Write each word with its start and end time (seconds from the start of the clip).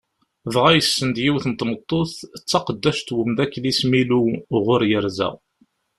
Dɣa 0.53 0.71
yessen-d 0.73 1.17
yiwet 1.23 1.45
n 1.47 1.53
tmeṭṭut, 1.53 2.11
d 2.41 2.43
taqeddact 2.49 3.07
n 3.11 3.19
umdakel-is 3.21 3.79
Milu 3.91 4.21
uɣur 4.55 4.81
yerza. 4.89 5.29